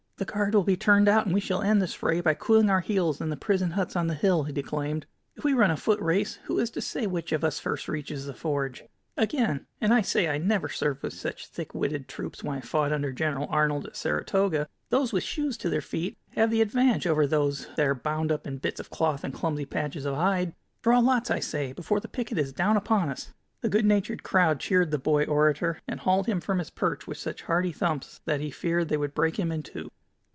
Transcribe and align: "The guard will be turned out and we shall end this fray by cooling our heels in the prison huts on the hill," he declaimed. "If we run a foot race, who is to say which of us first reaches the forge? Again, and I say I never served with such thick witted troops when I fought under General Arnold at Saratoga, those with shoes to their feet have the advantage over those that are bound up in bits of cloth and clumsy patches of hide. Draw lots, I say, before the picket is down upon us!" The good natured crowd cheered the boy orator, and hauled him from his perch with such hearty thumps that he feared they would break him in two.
"The 0.17 0.25
guard 0.25 0.53
will 0.53 0.63
be 0.63 0.77
turned 0.77 1.07
out 1.09 1.25
and 1.25 1.33
we 1.33 1.39
shall 1.41 1.63
end 1.63 1.81
this 1.81 1.95
fray 1.95 2.21
by 2.21 2.35
cooling 2.35 2.69
our 2.69 2.81
heels 2.81 3.19
in 3.19 3.29
the 3.31 3.35
prison 3.35 3.71
huts 3.71 3.95
on 3.95 4.05
the 4.05 4.13
hill," 4.13 4.43
he 4.43 4.53
declaimed. 4.53 5.07
"If 5.35 5.43
we 5.43 5.55
run 5.55 5.71
a 5.71 5.75
foot 5.75 5.99
race, 5.99 6.35
who 6.43 6.59
is 6.59 6.69
to 6.71 6.79
say 6.81 7.07
which 7.07 7.31
of 7.31 7.43
us 7.43 7.57
first 7.57 7.87
reaches 7.87 8.27
the 8.27 8.35
forge? 8.35 8.83
Again, 9.17 9.65
and 9.81 9.91
I 9.91 10.01
say 10.01 10.27
I 10.29 10.37
never 10.37 10.69
served 10.69 11.01
with 11.01 11.13
such 11.13 11.47
thick 11.47 11.73
witted 11.73 12.07
troops 12.07 12.43
when 12.43 12.55
I 12.55 12.61
fought 12.61 12.91
under 12.93 13.11
General 13.11 13.47
Arnold 13.49 13.87
at 13.87 13.95
Saratoga, 13.95 14.67
those 14.89 15.11
with 15.11 15.23
shoes 15.23 15.57
to 15.57 15.69
their 15.71 15.81
feet 15.81 16.19
have 16.35 16.51
the 16.51 16.61
advantage 16.61 17.07
over 17.07 17.25
those 17.25 17.65
that 17.75 17.83
are 17.87 17.95
bound 17.95 18.31
up 18.31 18.45
in 18.45 18.59
bits 18.59 18.79
of 18.79 18.91
cloth 18.91 19.23
and 19.23 19.33
clumsy 19.33 19.65
patches 19.65 20.05
of 20.05 20.13
hide. 20.13 20.53
Draw 20.83 20.99
lots, 20.99 21.31
I 21.31 21.39
say, 21.39 21.73
before 21.73 21.99
the 21.99 22.07
picket 22.07 22.37
is 22.37 22.53
down 22.53 22.77
upon 22.77 23.09
us!" 23.09 23.33
The 23.61 23.69
good 23.69 23.85
natured 23.85 24.21
crowd 24.21 24.59
cheered 24.59 24.91
the 24.91 24.99
boy 24.99 25.23
orator, 25.23 25.79
and 25.87 25.99
hauled 26.01 26.27
him 26.27 26.41
from 26.41 26.59
his 26.59 26.69
perch 26.69 27.07
with 27.07 27.17
such 27.17 27.41
hearty 27.41 27.71
thumps 27.71 28.21
that 28.25 28.39
he 28.39 28.51
feared 28.51 28.87
they 28.89 28.97
would 28.97 29.15
break 29.15 29.39
him 29.39 29.51
in 29.51 29.63
two. 29.63 29.89